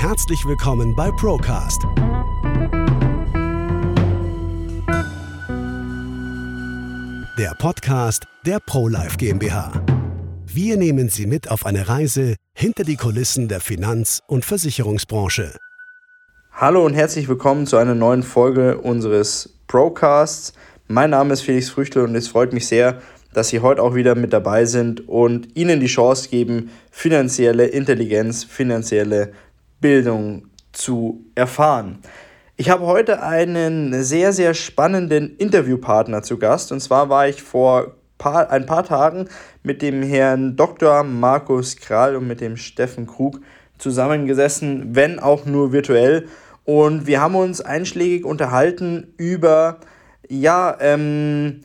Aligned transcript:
Herzlich 0.00 0.46
willkommen 0.46 0.96
bei 0.96 1.10
Procast. 1.10 1.82
Der 7.38 7.54
Podcast 7.58 8.26
der 8.46 8.60
ProLife 8.60 9.18
GmbH. 9.18 9.84
Wir 10.46 10.78
nehmen 10.78 11.10
Sie 11.10 11.26
mit 11.26 11.50
auf 11.50 11.66
eine 11.66 11.86
Reise 11.90 12.36
hinter 12.54 12.84
die 12.84 12.96
Kulissen 12.96 13.48
der 13.48 13.60
Finanz- 13.60 14.22
und 14.26 14.46
Versicherungsbranche. 14.46 15.54
Hallo 16.50 16.86
und 16.86 16.94
herzlich 16.94 17.28
willkommen 17.28 17.66
zu 17.66 17.76
einer 17.76 17.94
neuen 17.94 18.22
Folge 18.22 18.78
unseres 18.78 19.60
Procasts. 19.66 20.54
Mein 20.88 21.10
Name 21.10 21.34
ist 21.34 21.42
Felix 21.42 21.68
Früchtel 21.68 22.04
und 22.04 22.14
es 22.14 22.28
freut 22.28 22.54
mich 22.54 22.66
sehr, 22.66 23.02
dass 23.34 23.50
Sie 23.50 23.60
heute 23.60 23.82
auch 23.82 23.94
wieder 23.94 24.14
mit 24.14 24.32
dabei 24.32 24.64
sind 24.64 25.06
und 25.10 25.54
Ihnen 25.58 25.78
die 25.78 25.88
Chance 25.88 26.30
geben, 26.30 26.70
finanzielle 26.90 27.66
Intelligenz, 27.66 28.44
finanzielle 28.44 29.34
Bildung 29.80 30.46
zu 30.72 31.24
erfahren. 31.34 31.98
Ich 32.56 32.68
habe 32.68 32.84
heute 32.84 33.22
einen 33.22 34.02
sehr, 34.02 34.32
sehr 34.32 34.54
spannenden 34.54 35.36
Interviewpartner 35.36 36.22
zu 36.22 36.38
Gast. 36.38 36.72
Und 36.72 36.80
zwar 36.80 37.08
war 37.08 37.26
ich 37.26 37.42
vor 37.42 37.94
paar, 38.18 38.50
ein 38.50 38.66
paar 38.66 38.84
Tagen 38.84 39.28
mit 39.62 39.82
dem 39.82 40.02
Herrn 40.02 40.56
Dr. 40.56 41.02
Markus 41.02 41.76
Krall 41.76 42.16
und 42.16 42.28
mit 42.28 42.40
dem 42.40 42.56
Steffen 42.56 43.06
Krug 43.06 43.40
zusammengesessen, 43.78 44.94
wenn 44.94 45.18
auch 45.18 45.46
nur 45.46 45.72
virtuell. 45.72 46.28
Und 46.64 47.06
wir 47.06 47.20
haben 47.20 47.34
uns 47.34 47.60
einschlägig 47.60 48.24
unterhalten 48.24 49.14
über 49.16 49.78
ja, 50.28 50.76
ähm, 50.80 51.62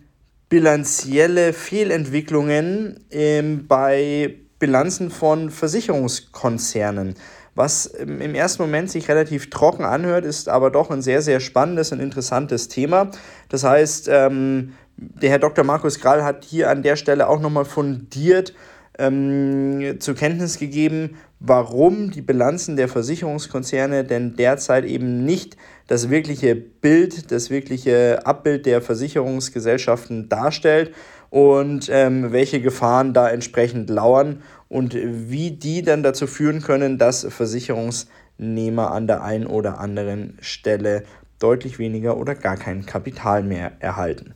bilanzielle 0.50 1.54
Fehlentwicklungen 1.54 3.06
ähm, 3.12 3.68
bei 3.68 4.36
Bilanzen 4.60 5.12
von 5.12 5.52
Versicherungskonzernen. 5.52 7.16
Was 7.56 7.86
im 7.86 8.36
ersten 8.36 8.64
Moment 8.64 8.92
sich 8.92 9.08
relativ 9.08 9.50
trocken 9.50 9.86
anhört, 9.86 10.26
ist 10.26 10.50
aber 10.50 10.72
doch 10.72 10.92
ein 10.92 11.02
sehr, 11.02 11.22
sehr 11.22 11.40
spannendes 11.40 11.94
und 11.94 12.02
interessantes 12.02 12.68
Thema. 12.68 13.10
Das 13.48 13.64
heißt, 13.64 14.10
ähm, 14.12 14.74
der 14.98 15.30
Herr 15.30 15.40
Dr. 15.40 15.64
Markus 15.64 16.00
Krall 16.00 16.24
hat 16.24 16.44
hier 16.44 16.70
an 16.70 16.84
der 16.84 16.98
Stelle 16.98 17.30
auch 17.30 17.40
nochmal 17.40 17.64
fundiert 17.64 18.54
ähm, 19.00 19.98
zur 20.00 20.16
Kenntnis 20.16 20.60
gegeben, 20.60 21.18
warum 21.40 22.12
die 22.12 22.22
Bilanzen 22.22 22.76
der 22.76 22.88
Versicherungskonzerne 22.88 24.04
denn 24.04 24.36
derzeit 24.36 24.86
eben 24.86 25.24
nicht 25.24 25.58
das 25.88 26.10
wirkliche 26.10 26.56
Bild, 26.56 27.32
das 27.32 27.50
wirkliche 27.50 28.26
Abbild 28.26 28.66
der 28.66 28.82
Versicherungsgesellschaften 28.82 30.30
darstellt 30.30 30.94
und 31.36 31.90
ähm, 31.92 32.32
welche 32.32 32.62
Gefahren 32.62 33.14
da 33.14 33.30
entsprechend 33.30 33.90
lauern 33.90 34.42
und 34.70 34.96
wie 34.96 35.52
die 35.52 35.82
dann 35.82 36.02
dazu 36.02 36.28
führen 36.28 36.62
können, 36.62 36.98
dass 36.98 37.28
Versicherungsnehmer 37.30 38.92
an 38.92 39.06
der 39.06 39.22
einen 39.22 39.46
oder 39.46 39.82
anderen 39.82 40.38
Stelle 40.40 41.04
deutlich 41.40 41.78
weniger 41.78 42.16
oder 42.16 42.36
gar 42.36 42.56
kein 42.56 42.86
Kapital 42.86 43.44
mehr 43.44 43.74
erhalten. 43.80 44.34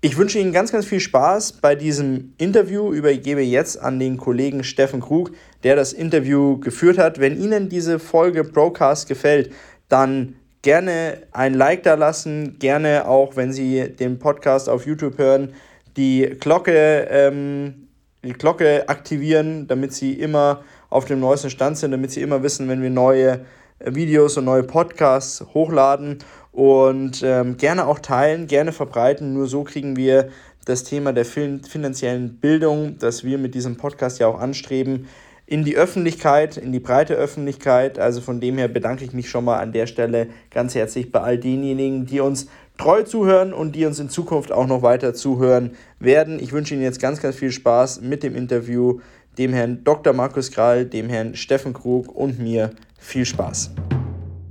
Ich 0.00 0.18
wünsche 0.18 0.40
Ihnen 0.40 0.52
ganz, 0.52 0.72
ganz 0.72 0.84
viel 0.84 0.98
Spaß 0.98 1.60
bei 1.60 1.76
diesem 1.76 2.32
Interview. 2.38 2.92
Übergebe 2.92 3.42
jetzt 3.42 3.80
an 3.80 4.00
den 4.00 4.16
Kollegen 4.16 4.64
Steffen 4.64 5.02
Krug, 5.02 5.30
der 5.62 5.76
das 5.76 5.92
Interview 5.92 6.58
geführt 6.58 6.98
hat. 6.98 7.20
Wenn 7.20 7.40
Ihnen 7.40 7.68
diese 7.68 8.00
Folge 8.00 8.42
Broadcast 8.42 9.06
gefällt, 9.06 9.52
dann 9.88 10.34
gerne 10.62 11.18
ein 11.30 11.54
Like 11.54 11.84
da 11.84 11.94
lassen, 11.94 12.58
gerne 12.58 13.06
auch, 13.06 13.36
wenn 13.36 13.52
Sie 13.52 13.94
den 13.94 14.18
Podcast 14.18 14.68
auf 14.68 14.86
YouTube 14.86 15.18
hören, 15.18 15.54
die 15.96 16.36
Glocke 16.38 17.06
ähm, 17.10 17.86
die 18.26 18.32
Glocke 18.32 18.88
aktivieren, 18.88 19.66
damit 19.66 19.92
Sie 19.92 20.14
immer 20.14 20.64
auf 20.90 21.04
dem 21.04 21.20
neuesten 21.20 21.50
Stand 21.50 21.78
sind, 21.78 21.92
damit 21.92 22.10
Sie 22.10 22.22
immer 22.22 22.42
wissen, 22.42 22.68
wenn 22.68 22.82
wir 22.82 22.90
neue 22.90 23.46
äh, 23.78 23.94
Videos 23.94 24.36
und 24.36 24.44
neue 24.44 24.64
Podcasts 24.64 25.44
hochladen 25.54 26.18
und 26.52 27.22
ähm, 27.22 27.56
gerne 27.56 27.86
auch 27.86 27.98
teilen, 27.98 28.46
gerne 28.46 28.72
verbreiten. 28.72 29.34
Nur 29.34 29.46
so 29.46 29.64
kriegen 29.64 29.96
wir 29.96 30.28
das 30.64 30.82
Thema 30.82 31.12
der 31.12 31.24
finanziellen 31.24 32.38
Bildung, 32.40 32.98
das 32.98 33.22
wir 33.22 33.38
mit 33.38 33.54
diesem 33.54 33.76
Podcast 33.76 34.18
ja 34.18 34.26
auch 34.26 34.40
anstreben, 34.40 35.06
in 35.48 35.64
die 35.64 35.76
Öffentlichkeit, 35.76 36.56
in 36.56 36.72
die 36.72 36.80
breite 36.80 37.14
Öffentlichkeit. 37.14 38.00
Also 38.00 38.20
von 38.20 38.40
dem 38.40 38.58
her 38.58 38.66
bedanke 38.66 39.04
ich 39.04 39.12
mich 39.12 39.30
schon 39.30 39.44
mal 39.44 39.58
an 39.58 39.70
der 39.70 39.86
Stelle 39.86 40.28
ganz 40.50 40.74
herzlich 40.74 41.12
bei 41.12 41.20
all 41.20 41.38
denjenigen, 41.38 42.06
die 42.06 42.18
uns 42.18 42.48
treu 42.78 43.02
zuhören 43.02 43.52
und 43.52 43.72
die 43.72 43.86
uns 43.86 43.98
in 43.98 44.08
Zukunft 44.08 44.52
auch 44.52 44.66
noch 44.66 44.82
weiter 44.82 45.14
zuhören 45.14 45.76
werden. 45.98 46.38
Ich 46.40 46.52
wünsche 46.52 46.74
Ihnen 46.74 46.82
jetzt 46.82 47.00
ganz, 47.00 47.20
ganz 47.20 47.36
viel 47.36 47.52
Spaß 47.52 48.00
mit 48.00 48.22
dem 48.22 48.34
Interview, 48.34 49.00
dem 49.38 49.52
Herrn 49.52 49.84
Dr. 49.84 50.12
Markus 50.12 50.50
Krall, 50.50 50.86
dem 50.86 51.08
Herrn 51.08 51.34
Steffen 51.34 51.72
Krug 51.72 52.14
und 52.14 52.38
mir. 52.38 52.70
Viel 52.98 53.24
Spaß. 53.24 53.70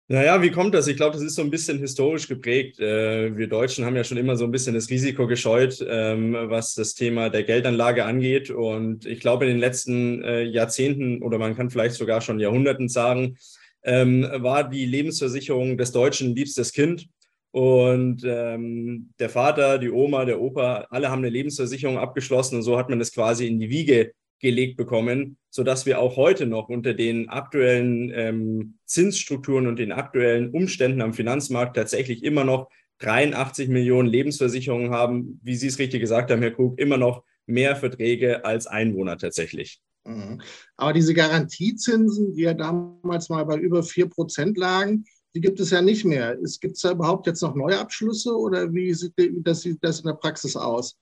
Naja, 0.09 0.41
wie 0.41 0.52
kommt 0.52 0.74
das? 0.75 0.88
Ich 0.88 0.97
glaube, 0.97 1.14
das 1.14 1.24
ist 1.24 1.36
so 1.36 1.41
ein 1.41 1.50
bisschen 1.50 1.80
historisch 1.80 2.28
geprägt. 2.28 2.78
Äh, 2.80 3.38
wir 3.38 3.47
Deutschen 3.47 3.86
haben 3.86 3.96
ja 3.96 4.03
schon 4.03 4.18
immer 4.18 4.36
so 4.36 4.44
ein 4.44 4.52
bisschen 4.52 4.75
das 4.75 4.90
Risiko 4.90 5.28
gescheut, 5.28 5.84
ähm, 5.88 6.34
was 6.34 6.74
das 6.74 6.94
Thema 6.94 7.30
der 7.30 7.44
Geldanlage 7.44 8.03
angeht. 8.03 8.50
Und 8.50 9.06
ich 9.06 9.22
glaube, 9.22 9.46
in 9.46 9.52
den 9.52 9.59
letzten 9.59 10.22
äh, 10.22 10.44
Jahrzehnten 10.44 11.24
oder 11.24 11.38
man 11.38 11.56
kann 11.56 11.69
vielleicht 11.69 11.96
sogar 11.96 12.19
schon 12.19 12.42
Jahrhunderten 12.42 12.90
sagen, 12.90 13.38
ähm, 13.84 14.28
war 14.40 14.69
die 14.69 14.86
Lebensversicherung 14.86 15.78
des 15.78 15.94
Deutschen 15.94 16.36
liebstes 16.36 16.74
Kind. 16.74 17.08
Und 17.52 18.24
ähm, 18.25 19.12
der 19.19 19.30
Vater, 19.30 19.78
die 19.78 19.90
Oma, 19.90 20.25
der 20.25 20.42
Opa, 20.42 20.88
alle 20.90 21.12
haben 21.12 21.19
eine 21.19 21.30
Lebensversicherung 21.30 21.97
abgeschlossen 21.97 22.58
und 22.58 22.63
so 22.63 22.78
hat 22.78 22.90
man 22.90 23.00
das 23.00 23.13
quasi 23.13 23.47
in 23.47 23.59
die 23.59 23.69
Wiege 23.69 24.12
gelegt 24.44 24.78
bekommen, 24.78 25.38
sodass 25.50 25.88
wir 25.88 26.00
auch 26.00 26.18
heute 26.18 26.46
noch 26.46 26.70
unter 26.70 26.94
den 26.94 27.30
aktuellen 27.30 28.12
ähm, 28.14 28.76
Zinsstrukturen 28.86 29.66
und 29.66 29.80
den 29.80 29.92
aktuellen 29.92 30.52
Umständen 30.52 31.02
am 31.02 31.14
Finanzmarkt 31.14 31.76
tatsächlich 31.76 32.24
immer 32.24 32.44
noch 32.44 32.70
83 33.00 33.70
Millionen 33.70 34.08
Lebensversicherungen 34.08 34.92
haben, 34.92 35.40
wie 35.42 35.56
Sie 35.56 35.68
es 35.68 35.80
richtig 35.80 36.02
gesagt 36.02 36.30
haben, 36.30 36.42
Herr 36.42 36.52
Krug, 36.52 36.78
immer 36.78 36.98
noch 36.98 37.24
mehr 37.46 37.76
Verträge 37.76 38.46
als 38.46 38.68
Einwohner 38.68 39.18
tatsächlich. 39.18 39.81
Mhm. 40.06 40.42
Aber 40.78 40.94
diese 40.94 41.13
Garantiezinsen, 41.13 42.34
die 42.34 42.44
ja 42.44 42.54
damals 42.54 43.30
mal 43.30 43.46
bei 43.46 43.57
über 43.57 43.81
4 43.81 44.07
Prozent 44.10 44.57
lagen, 44.57 45.06
die 45.34 45.42
gibt 45.42 45.60
es 45.60 45.72
ja 45.72 45.81
nicht 45.81 46.06
mehr. 46.06 46.38
Gibt 46.62 46.75
es 46.75 46.81
da 46.81 46.92
überhaupt 46.92 47.28
jetzt 47.28 47.42
noch 47.42 47.56
neue 47.56 47.80
Abschlüsse 47.80 48.36
oder 48.36 48.72
wie 48.74 48.94
sieht 48.94 49.13
das, 49.18 49.68
das 49.81 50.00
in 50.00 50.06
der 50.06 50.13
Praxis 50.13 50.56
aus? 50.56 50.98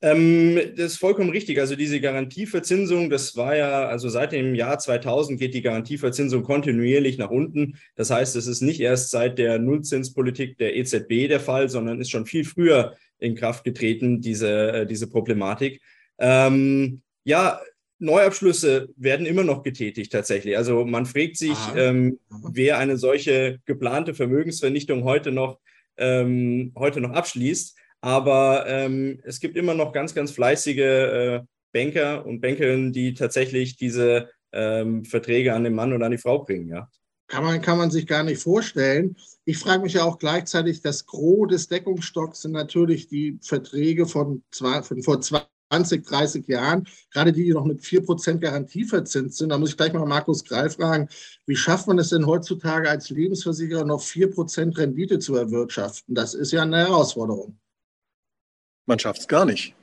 Ähm, 0.00 0.60
das 0.76 0.92
ist 0.92 0.96
vollkommen 0.98 1.30
richtig. 1.30 1.58
Also 1.58 1.74
diese 1.74 2.00
Garantieverzinsung, 2.00 3.10
das 3.10 3.36
war 3.36 3.56
ja, 3.56 3.86
also 3.88 4.08
seit 4.08 4.32
dem 4.32 4.54
Jahr 4.54 4.78
2000 4.78 5.40
geht 5.40 5.54
die 5.54 5.62
Garantieverzinsung 5.62 6.44
kontinuierlich 6.44 7.18
nach 7.18 7.30
unten. 7.30 7.78
Das 7.96 8.10
heißt, 8.10 8.36
es 8.36 8.46
ist 8.46 8.60
nicht 8.60 8.80
erst 8.80 9.10
seit 9.10 9.38
der 9.38 9.58
Nullzinspolitik 9.58 10.56
der 10.58 10.76
EZB 10.76 11.28
der 11.28 11.40
Fall, 11.40 11.68
sondern 11.68 12.00
ist 12.00 12.10
schon 12.10 12.26
viel 12.26 12.44
früher 12.44 12.96
in 13.18 13.34
Kraft 13.34 13.64
getreten, 13.64 14.20
diese, 14.20 14.72
äh, 14.72 14.86
diese 14.86 15.08
Problematik. 15.08 15.80
Ähm, 16.18 17.02
ja, 17.24 17.60
Neuabschlüsse 17.98 18.88
werden 18.96 19.26
immer 19.26 19.42
noch 19.42 19.64
getätigt 19.64 20.12
tatsächlich. 20.12 20.56
Also 20.56 20.84
man 20.84 21.06
fragt 21.06 21.36
sich, 21.36 21.56
ähm, 21.76 22.20
wer 22.52 22.78
eine 22.78 22.96
solche 22.96 23.58
geplante 23.64 24.14
Vermögensvernichtung 24.14 25.02
heute 25.02 25.32
noch, 25.32 25.58
ähm, 25.96 26.72
heute 26.76 27.00
noch 27.00 27.10
abschließt. 27.10 27.76
Aber 28.00 28.64
ähm, 28.66 29.20
es 29.24 29.40
gibt 29.40 29.56
immer 29.56 29.74
noch 29.74 29.92
ganz, 29.92 30.14
ganz 30.14 30.30
fleißige 30.30 30.78
äh, 30.78 31.40
Banker 31.72 32.24
und 32.24 32.40
Bankerinnen, 32.40 32.92
die 32.92 33.14
tatsächlich 33.14 33.76
diese 33.76 34.28
ähm, 34.52 35.04
Verträge 35.04 35.54
an 35.54 35.64
den 35.64 35.74
Mann 35.74 35.92
oder 35.92 36.06
an 36.06 36.12
die 36.12 36.18
Frau 36.18 36.40
bringen, 36.40 36.68
ja. 36.68 36.88
Kann 37.30 37.44
man, 37.44 37.60
kann 37.60 37.76
man 37.76 37.90
sich 37.90 38.06
gar 38.06 38.22
nicht 38.22 38.42
vorstellen. 38.42 39.14
Ich 39.44 39.58
frage 39.58 39.82
mich 39.82 39.92
ja 39.92 40.04
auch 40.04 40.18
gleichzeitig, 40.18 40.80
das 40.80 41.04
Gros 41.04 41.48
des 41.48 41.68
Deckungsstocks 41.68 42.40
sind 42.40 42.52
natürlich 42.52 43.06
die 43.06 43.38
Verträge 43.42 44.06
von, 44.06 44.42
zwei, 44.50 44.82
von 44.82 45.02
vor 45.02 45.20
20, 45.20 46.06
30 46.06 46.48
Jahren, 46.48 46.88
gerade 47.12 47.32
die, 47.32 47.44
die 47.44 47.52
noch 47.52 47.66
mit 47.66 47.82
4% 47.82 48.38
Garantie 48.38 48.84
verzinst 48.84 49.36
sind. 49.36 49.50
Da 49.50 49.58
muss 49.58 49.70
ich 49.70 49.76
gleich 49.76 49.92
mal 49.92 50.06
Markus 50.06 50.42
Greil 50.42 50.70
fragen, 50.70 51.08
wie 51.44 51.56
schafft 51.56 51.86
man 51.86 51.98
es 51.98 52.08
denn 52.08 52.24
heutzutage 52.24 52.88
als 52.88 53.10
Lebensversicherer 53.10 53.84
noch 53.84 54.00
4% 54.00 54.78
Rendite 54.78 55.18
zu 55.18 55.36
erwirtschaften? 55.36 56.14
Das 56.14 56.32
ist 56.32 56.52
ja 56.52 56.62
eine 56.62 56.78
Herausforderung. 56.78 57.58
Man 58.88 58.98
schafft 58.98 59.20
es 59.20 59.28
gar 59.28 59.44
nicht. 59.44 59.74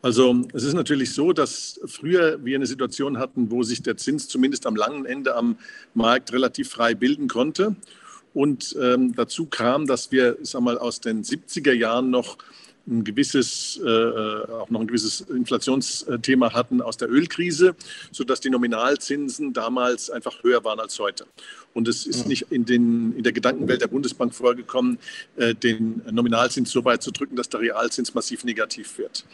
Also 0.00 0.42
es 0.54 0.64
ist 0.64 0.72
natürlich 0.72 1.12
so, 1.12 1.34
dass 1.34 1.78
früher 1.84 2.42
wir 2.44 2.56
eine 2.56 2.66
Situation 2.66 3.18
hatten, 3.18 3.50
wo 3.50 3.62
sich 3.62 3.82
der 3.82 3.98
Zins 3.98 4.26
zumindest 4.26 4.66
am 4.66 4.74
langen 4.74 5.04
Ende 5.04 5.36
am 5.36 5.58
Markt 5.92 6.32
relativ 6.32 6.70
frei 6.70 6.94
bilden 6.94 7.28
konnte. 7.28 7.76
Und 8.32 8.74
ähm, 8.80 9.14
dazu 9.14 9.44
kam, 9.46 9.86
dass 9.86 10.12
wir, 10.12 10.38
sag 10.40 10.62
mal, 10.62 10.78
aus 10.78 11.00
den 11.00 11.24
70er 11.24 11.74
Jahren 11.74 12.08
noch 12.08 12.38
ein 12.86 13.04
gewisses, 13.04 13.80
äh, 13.84 13.88
auch 13.88 14.70
noch 14.70 14.80
ein 14.80 14.86
gewisses 14.86 15.22
Inflationsthema 15.22 16.52
hatten 16.52 16.82
aus 16.82 16.96
der 16.96 17.10
Ölkrise, 17.10 17.74
sodass 18.10 18.40
die 18.40 18.50
Nominalzinsen 18.50 19.52
damals 19.52 20.10
einfach 20.10 20.42
höher 20.42 20.64
waren 20.64 20.80
als 20.80 20.98
heute. 20.98 21.26
Und 21.72 21.88
es 21.88 22.06
ist 22.06 22.26
nicht 22.26 22.46
in, 22.50 22.64
den, 22.64 23.16
in 23.16 23.24
der 23.24 23.32
Gedankenwelt 23.32 23.80
der 23.80 23.88
Bundesbank 23.88 24.34
vorgekommen, 24.34 24.98
äh, 25.36 25.54
den 25.54 26.02
Nominalzins 26.10 26.70
so 26.70 26.84
weit 26.84 27.02
zu 27.02 27.10
drücken, 27.10 27.36
dass 27.36 27.48
der 27.48 27.60
Realzins 27.60 28.14
massiv 28.14 28.44
negativ 28.44 28.98
wird. 28.98 29.24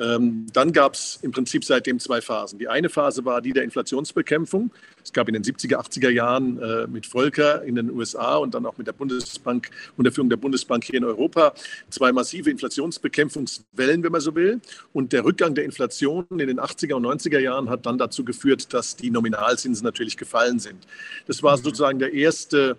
Ähm, 0.00 0.46
dann 0.52 0.72
gab 0.72 0.94
es 0.94 1.18
im 1.22 1.32
Prinzip 1.32 1.64
seitdem 1.64 1.98
zwei 1.98 2.20
Phasen. 2.20 2.58
Die 2.58 2.68
eine 2.68 2.88
Phase 2.88 3.24
war 3.24 3.40
die 3.40 3.52
der 3.52 3.64
Inflationsbekämpfung. 3.64 4.70
Es 5.02 5.12
gab 5.12 5.28
in 5.28 5.34
den 5.34 5.42
70er, 5.42 5.76
80er 5.76 6.10
Jahren 6.10 6.60
äh, 6.60 6.86
mit 6.86 7.06
Volcker 7.06 7.62
in 7.64 7.74
den 7.74 7.90
USA 7.90 8.36
und 8.36 8.54
dann 8.54 8.66
auch 8.66 8.78
mit 8.78 8.86
der 8.86 8.92
Bundesbank 8.92 9.70
und 9.96 10.04
der 10.04 10.12
Führung 10.12 10.30
der 10.30 10.36
Bundesbank 10.36 10.84
hier 10.84 10.96
in 10.96 11.04
Europa 11.04 11.54
zwei 11.90 12.12
massive 12.12 12.50
Inflationsbekämpfungswellen, 12.50 14.02
wenn 14.02 14.12
man 14.12 14.20
so 14.20 14.34
will. 14.34 14.60
Und 14.92 15.12
der 15.12 15.24
Rückgang 15.24 15.54
der 15.54 15.64
Inflation 15.64 16.26
in 16.30 16.38
den 16.38 16.60
80er 16.60 16.94
und 16.94 17.06
90er 17.06 17.38
Jahren 17.38 17.68
hat 17.68 17.86
dann 17.86 17.98
dazu 17.98 18.24
geführt, 18.24 18.72
dass 18.72 18.96
die 18.96 19.10
Nominalzinsen 19.10 19.84
natürlich 19.84 20.16
gefallen 20.16 20.58
sind. 20.58 20.86
Das 21.26 21.42
war 21.42 21.56
mhm. 21.56 21.62
sozusagen 21.62 21.98
der 21.98 22.12
erste 22.12 22.76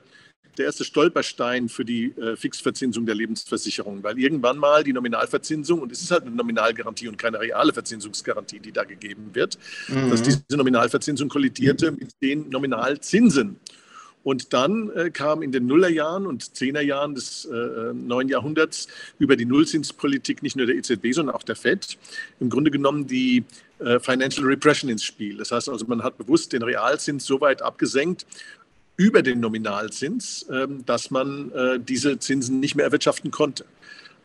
der 0.59 0.67
erste 0.67 0.83
Stolperstein 0.83 1.69
für 1.69 1.85
die 1.85 2.13
äh, 2.17 2.35
Fixverzinsung 2.35 3.06
der 3.06 3.15
Lebensversicherung, 3.15 4.03
weil 4.03 4.19
irgendwann 4.19 4.57
mal 4.57 4.83
die 4.83 4.94
Nominalverzinsung, 4.94 5.81
und 5.81 5.91
es 5.91 6.01
ist 6.01 6.11
halt 6.11 6.23
eine 6.23 6.35
Nominalgarantie 6.35 7.07
und 7.07 7.17
keine 7.17 7.39
reale 7.39 7.73
Verzinsungsgarantie, 7.73 8.59
die 8.59 8.71
da 8.71 8.83
gegeben 8.83 9.29
wird, 9.33 9.57
mhm. 9.88 10.09
dass 10.09 10.21
diese 10.21 10.44
Nominalverzinsung 10.51 11.29
kollidierte 11.29 11.91
mit 11.91 12.21
den 12.21 12.50
Nominalzinsen. 12.50 13.56
Und 14.21 14.51
dann 14.53 14.89
äh, 14.91 15.11
kam 15.11 15.41
in 15.41 15.53
den 15.53 15.65
Nullerjahren 15.65 16.25
und 16.27 16.56
Zehnerjahren 16.56 17.15
des 17.15 17.45
äh, 17.45 17.94
neuen 17.94 18.27
Jahrhunderts 18.27 18.88
über 19.17 19.38
die 19.38 19.45
Nullzinspolitik 19.45 20.44
nicht 20.44 20.57
nur 20.57 20.65
der 20.65 20.75
EZB, 20.75 21.13
sondern 21.13 21.35
auch 21.35 21.44
der 21.44 21.56
FED 21.56 21.97
im 22.41 22.50
Grunde 22.50 22.69
genommen 22.69 23.07
die 23.07 23.45
äh, 23.79 23.97
Financial 24.00 24.45
Repression 24.45 24.89
ins 24.89 25.06
Spiel. 25.06 25.38
Das 25.38 25.51
heißt 25.51 25.69
also, 25.69 25.85
man 25.88 26.03
hat 26.03 26.17
bewusst 26.17 26.51
den 26.51 26.63
Realzins 26.63 27.25
so 27.25 27.39
weit 27.39 27.61
abgesenkt 27.61 28.25
über 29.00 29.22
den 29.22 29.40
Nominalzins, 29.40 30.46
ähm, 30.51 30.86
dass 30.86 31.10
man 31.10 31.54
äh, 31.54 31.80
diese 31.80 32.19
Zinsen 32.19 32.60
nicht 32.60 32.75
mehr 32.75 32.84
erwirtschaften 32.84 33.31
konnte. 33.31 33.63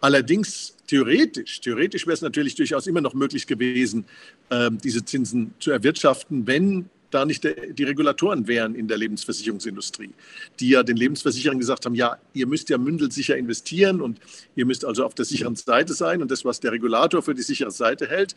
Allerdings 0.00 0.75
theoretisch, 0.88 1.61
theoretisch 1.61 2.06
wäre 2.06 2.15
es 2.15 2.23
natürlich 2.23 2.56
durchaus 2.56 2.88
immer 2.88 3.00
noch 3.00 3.15
möglich 3.15 3.47
gewesen, 3.47 4.05
ähm, 4.50 4.79
diese 4.82 5.05
Zinsen 5.05 5.55
zu 5.61 5.71
erwirtschaften, 5.71 6.49
wenn 6.49 6.91
da 7.12 7.25
nicht 7.25 7.44
die 7.44 7.85
Regulatoren 7.85 8.49
wären 8.49 8.75
in 8.75 8.88
der 8.88 8.99
Lebensversicherungsindustrie, 8.99 10.11
die 10.59 10.71
ja 10.71 10.82
den 10.82 10.97
Lebensversicherern 10.97 11.61
gesagt 11.61 11.87
haben, 11.87 11.94
ja, 11.94 12.19
ihr 12.32 12.49
müsst 12.49 12.69
ja 12.69 12.77
mündelsicher 12.77 13.37
investieren 13.37 14.00
und 14.00 14.19
ihr 14.56 14.67
müsst 14.67 14.85
also 14.85 15.05
auf 15.05 15.15
der 15.15 15.25
sicheren 15.25 15.55
Seite 15.55 15.94
sein 15.94 16.20
und 16.20 16.32
das, 16.32 16.44
was 16.44 16.59
der 16.59 16.73
Regulator 16.73 17.23
für 17.23 17.35
die 17.35 17.43
sichere 17.43 17.70
Seite 17.70 18.09
hält, 18.09 18.35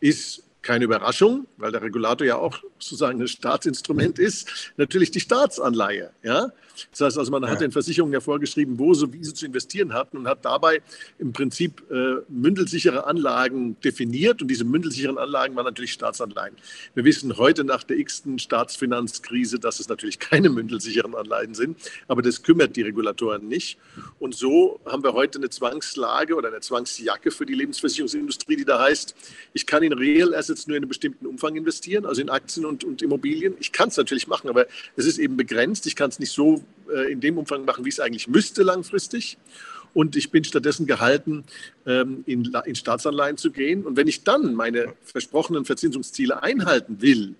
ist 0.00 0.42
keine 0.62 0.84
Überraschung, 0.84 1.46
weil 1.58 1.70
der 1.70 1.82
Regulator 1.82 2.26
ja 2.26 2.36
auch 2.36 2.58
sozusagen 2.78 3.20
ein 3.20 3.28
Staatsinstrument 3.28 4.18
ist, 4.18 4.72
natürlich 4.76 5.10
die 5.10 5.20
Staatsanleihe. 5.20 6.10
Ja? 6.22 6.52
Das 6.90 7.00
heißt 7.00 7.18
also, 7.18 7.30
man 7.30 7.42
ja. 7.42 7.48
hat 7.48 7.60
den 7.60 7.70
Versicherungen 7.70 8.12
ja 8.12 8.20
vorgeschrieben, 8.20 8.78
wo 8.78 8.92
sie, 8.92 9.12
wie 9.12 9.24
sie 9.24 9.32
zu 9.32 9.46
investieren 9.46 9.94
hatten 9.94 10.18
und 10.18 10.28
hat 10.28 10.44
dabei 10.44 10.82
im 11.18 11.32
Prinzip 11.32 11.82
äh, 11.90 12.16
mündelsichere 12.28 13.06
Anlagen 13.06 13.80
definiert 13.80 14.42
und 14.42 14.48
diese 14.48 14.64
mündelsicheren 14.64 15.18
Anlagen 15.18 15.54
waren 15.54 15.64
natürlich 15.64 15.92
Staatsanleihen. 15.92 16.56
Wir 16.94 17.04
wissen 17.04 17.36
heute 17.36 17.64
nach 17.64 17.84
der 17.84 17.98
x-ten 17.98 18.38
Staatsfinanzkrise, 18.38 19.58
dass 19.58 19.80
es 19.80 19.88
natürlich 19.88 20.18
keine 20.18 20.50
mündelsicheren 20.50 21.14
Anleihen 21.14 21.54
sind, 21.54 21.78
aber 22.08 22.22
das 22.22 22.42
kümmert 22.42 22.76
die 22.76 22.82
Regulatoren 22.82 23.48
nicht. 23.48 23.78
Und 24.18 24.34
so 24.34 24.80
haben 24.84 25.02
wir 25.02 25.12
heute 25.12 25.38
eine 25.38 25.48
Zwangslage 25.48 26.34
oder 26.34 26.48
eine 26.48 26.60
Zwangsjacke 26.60 27.30
für 27.30 27.46
die 27.46 27.54
Lebensversicherungsindustrie, 27.54 28.56
die 28.56 28.64
da 28.64 28.80
heißt, 28.80 29.14
ich 29.54 29.66
kann 29.66 29.82
in 29.82 29.92
Real 29.92 30.34
Assets 30.34 30.55
nur 30.66 30.76
in 30.76 30.82
einem 30.82 30.88
bestimmten 30.88 31.26
Umfang 31.26 31.56
investieren, 31.56 32.06
also 32.06 32.20
in 32.20 32.30
Aktien 32.30 32.64
und, 32.64 32.84
und 32.84 33.02
Immobilien. 33.02 33.54
Ich 33.60 33.72
kann 33.72 33.88
es 33.88 33.96
natürlich 33.96 34.26
machen, 34.26 34.48
aber 34.48 34.66
es 34.96 35.06
ist 35.06 35.18
eben 35.18 35.36
begrenzt. 35.36 35.86
Ich 35.86 35.96
kann 35.96 36.08
es 36.08 36.18
nicht 36.18 36.32
so 36.32 36.62
äh, 36.92 37.12
in 37.12 37.20
dem 37.20 37.38
Umfang 37.38 37.64
machen, 37.64 37.84
wie 37.84 37.90
es 37.90 38.00
eigentlich 38.00 38.28
müsste 38.28 38.62
langfristig. 38.62 39.38
Und 39.92 40.14
ich 40.14 40.30
bin 40.30 40.44
stattdessen 40.44 40.86
gehalten, 40.86 41.44
ähm, 41.86 42.22
in, 42.26 42.52
in 42.64 42.74
Staatsanleihen 42.74 43.38
zu 43.38 43.50
gehen. 43.50 43.84
Und 43.84 43.96
wenn 43.96 44.08
ich 44.08 44.24
dann 44.24 44.54
meine 44.54 44.94
versprochenen 45.02 45.64
Verzinsungsziele 45.64 46.42
einhalten 46.42 47.00
will, 47.00 47.34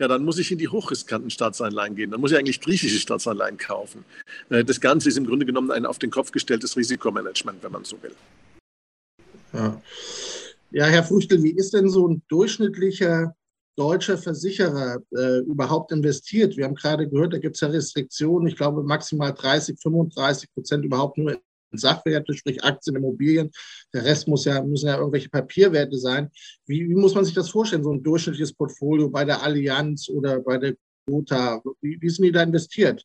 ja, 0.00 0.08
dann 0.08 0.24
muss 0.24 0.38
ich 0.38 0.50
in 0.50 0.58
die 0.58 0.68
hochriskanten 0.68 1.30
Staatsanleihen 1.30 1.94
gehen. 1.94 2.10
Dann 2.10 2.20
muss 2.20 2.32
ich 2.32 2.38
eigentlich 2.38 2.60
griechische 2.60 2.98
Staatsanleihen 2.98 3.58
kaufen. 3.58 4.04
Äh, 4.50 4.64
das 4.64 4.80
Ganze 4.80 5.08
ist 5.08 5.16
im 5.16 5.26
Grunde 5.26 5.46
genommen 5.46 5.70
ein 5.70 5.86
auf 5.86 5.98
den 5.98 6.10
Kopf 6.10 6.32
gestelltes 6.32 6.76
Risikomanagement, 6.76 7.62
wenn 7.62 7.72
man 7.72 7.84
so 7.84 8.02
will. 8.02 8.14
Ja, 9.52 9.80
ja 10.74 10.86
Herr 10.86 11.04
Früchtel, 11.04 11.42
wie 11.42 11.56
ist 11.56 11.72
denn 11.72 11.88
so 11.88 12.08
ein 12.08 12.22
durchschnittlicher 12.28 13.34
deutscher 13.76 14.18
Versicherer 14.18 14.98
äh, 15.16 15.38
überhaupt 15.40 15.92
investiert. 15.92 16.56
Wir 16.56 16.64
haben 16.64 16.74
gerade 16.74 17.08
gehört, 17.08 17.32
da 17.32 17.38
gibt 17.38 17.56
es 17.56 17.60
ja 17.60 17.68
Restriktionen. 17.68 18.46
Ich 18.48 18.56
glaube, 18.56 18.82
maximal 18.82 19.32
30, 19.32 19.80
35 19.80 20.52
Prozent 20.52 20.84
überhaupt 20.84 21.18
nur 21.18 21.32
in 21.32 21.38
Sachwerte, 21.78 22.34
sprich 22.34 22.62
Aktien, 22.62 22.96
Immobilien. 22.96 23.50
Der 23.92 24.04
Rest 24.04 24.28
muss 24.28 24.44
ja, 24.44 24.62
müssen 24.62 24.86
ja 24.86 24.98
irgendwelche 24.98 25.28
Papierwerte 25.28 25.98
sein. 25.98 26.30
Wie, 26.66 26.88
wie 26.88 26.94
muss 26.94 27.14
man 27.14 27.24
sich 27.24 27.34
das 27.34 27.50
vorstellen, 27.50 27.82
so 27.82 27.92
ein 27.92 28.02
durchschnittliches 28.02 28.52
Portfolio 28.52 29.08
bei 29.08 29.24
der 29.24 29.42
Allianz 29.42 30.08
oder 30.08 30.40
bei 30.40 30.58
der 30.58 30.76
Gotha? 31.06 31.60
Wie, 31.80 32.00
wie 32.00 32.08
sind 32.08 32.24
die 32.24 32.32
da 32.32 32.42
investiert? 32.42 33.04